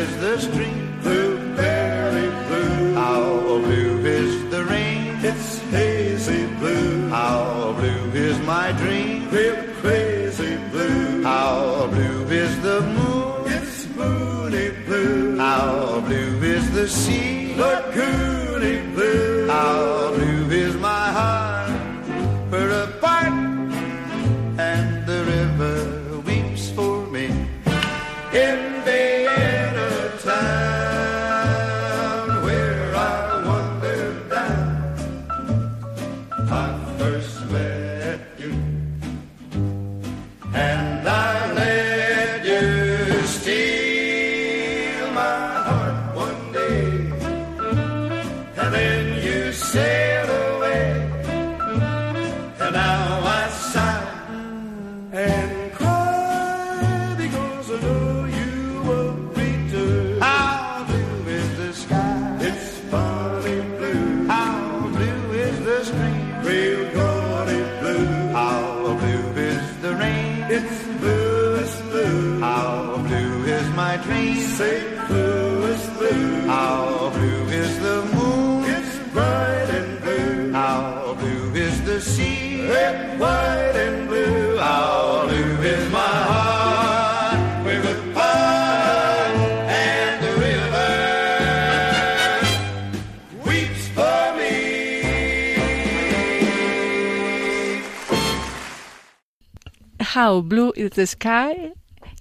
Is 0.07 0.17
the 0.19 0.39
stream? 0.39 0.99
Blue, 1.01 1.37
very 1.55 2.29
blue. 2.47 2.93
How 2.95 3.23
blue 3.65 4.05
is 4.05 4.49
the 4.51 4.63
rain? 4.65 5.19
It's 5.23 5.59
hazy 5.75 6.45
blue. 6.59 7.09
How 7.09 7.73
blue 7.77 8.11
is 8.27 8.37
my 8.39 8.71
dream? 8.73 9.29
Real 9.29 9.61
crazy 9.81 10.57
blue. 10.71 11.23
How 11.23 11.87
blue 11.87 12.27
is 12.43 12.53
the 12.61 12.81
moon? 12.81 13.43
It's 13.57 13.87
moony 13.95 14.69
blue. 14.85 15.37
How 15.37 16.01
blue 16.01 16.41
is 16.55 16.71
the 16.71 16.87
sea? 16.87 17.55
Lagoony 17.57 18.93
blue. 18.93 19.47
How 19.47 20.11
How 100.17 100.41
blue 100.41 100.73
is 100.75 100.91
the 100.91 101.05
sky. 101.05 101.73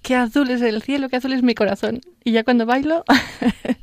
Qué 0.03 0.15
azul 0.15 0.51
es 0.51 0.61
el 0.61 0.83
cielo, 0.83 1.09
qué 1.09 1.15
azul 1.15 1.33
es 1.33 1.41
mi 1.41 1.55
corazón. 1.55 2.01
Y 2.23 2.31
ya 2.31 2.43
cuando 2.43 2.67
bailo... 2.67 3.03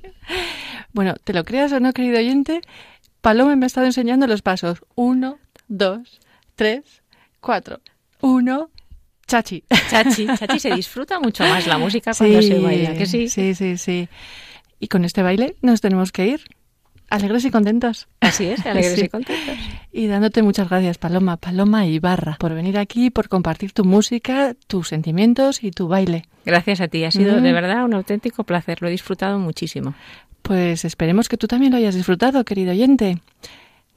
bueno, 0.93 1.17
te 1.25 1.33
lo 1.33 1.43
creas 1.43 1.73
o 1.73 1.81
no, 1.81 1.93
querido 1.93 2.19
oyente, 2.19 2.61
Paloma 3.21 3.57
me 3.57 3.65
ha 3.65 3.67
estado 3.67 3.87
enseñando 3.87 4.29
los 4.29 4.41
pasos. 4.41 4.85
Uno, 4.95 5.41
dos, 5.67 6.21
tres, 6.55 7.03
cuatro. 7.41 7.81
Uno, 8.21 8.71
chachi. 9.27 9.65
Chachi, 9.91 10.29
chachi, 10.39 10.61
se 10.61 10.71
disfruta 10.77 11.19
mucho 11.19 11.43
más 11.43 11.67
la 11.67 11.79
música 11.79 12.13
cuando 12.17 12.41
se 12.41 12.61
baila, 12.61 12.95
que 12.95 13.07
sí. 13.07 13.29
Sí, 13.29 13.57
sí, 13.57 13.77
sí. 13.77 14.09
Y 14.79 14.87
con 14.87 15.05
este 15.05 15.25
baile 15.25 15.57
nos 15.61 15.81
tenemos 15.81 16.13
que 16.13 16.27
ir. 16.29 16.45
Alegres 17.11 17.45
y 17.45 17.51
contentos. 17.51 18.09
Así 18.21 18.47
es, 18.47 18.65
alegres 18.67 18.99
Sí. 18.99 19.05
y 19.05 19.09
contentos. 19.09 19.57
Y 19.93 20.07
dándote 20.07 20.43
muchas 20.43 20.69
gracias, 20.69 20.99
Paloma, 20.99 21.37
Paloma 21.37 21.87
Ibarra, 21.87 22.37
por 22.41 22.55
venir 22.55 22.79
aquí, 22.79 23.11
por 23.11 23.29
compartir 23.29 23.73
tu 23.73 23.85
música, 23.85 24.55
tus 24.67 24.89
sentimientos 24.89 25.63
y 25.63 25.71
tu 25.71 25.87
baile. 25.89 26.27
Gracias 26.45 26.81
a 26.81 26.89
ti, 26.89 27.05
ha 27.05 27.11
sido 27.11 27.39
Mm. 27.39 27.43
de 27.43 27.53
verdad 27.53 27.85
un 27.85 27.95
auténtico 27.95 28.45
placer, 28.45 28.83
lo 28.83 28.89
he 28.89 28.91
disfrutado 28.91 29.39
muchísimo. 29.39 29.95
Pues 30.43 30.85
esperemos 30.85 31.29
que 31.29 31.37
tú 31.37 31.47
también 31.47 31.73
lo 31.73 31.79
hayas 31.79 31.95
disfrutado, 31.95 32.45
querido 32.45 32.73
oyente. 32.73 33.19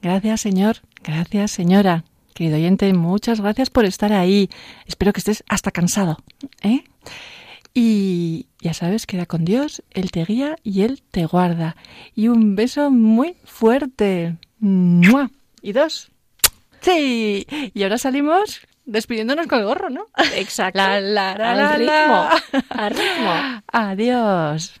Gracias, 0.00 0.40
señor. 0.40 0.76
Gracias, 1.02 1.50
señora. 1.50 2.04
Querido 2.34 2.56
oyente, 2.56 2.92
muchas 2.94 3.40
gracias 3.40 3.68
por 3.68 3.84
estar 3.84 4.12
ahí. 4.12 4.48
Espero 4.86 5.12
que 5.12 5.18
estés 5.18 5.42
hasta 5.48 5.72
cansado. 5.72 6.18
¿eh? 6.62 6.84
Y 7.80 8.48
ya 8.60 8.74
sabes, 8.74 9.06
queda 9.06 9.24
con 9.24 9.44
Dios, 9.44 9.84
Él 9.92 10.10
te 10.10 10.24
guía 10.24 10.56
y 10.64 10.82
Él 10.82 11.00
te 11.12 11.26
guarda. 11.26 11.76
Y 12.12 12.26
un 12.26 12.56
beso 12.56 12.90
muy 12.90 13.36
fuerte. 13.44 14.36
¡Mua! 14.58 15.30
Y 15.62 15.74
dos. 15.74 16.10
Sí. 16.80 17.46
Y 17.74 17.82
ahora 17.84 17.96
salimos 17.98 18.62
despidiéndonos 18.84 19.46
con 19.46 19.60
el 19.60 19.66
gorro, 19.66 19.90
¿no? 19.90 20.06
Exacto. 20.34 20.76
La, 20.76 21.00
la, 21.00 21.36
la, 21.36 21.54
la, 21.54 21.70
al 21.70 21.78
ritmo. 21.78 22.64
Al 22.68 22.90
ritmo. 22.90 23.62
Adiós. 23.68 24.80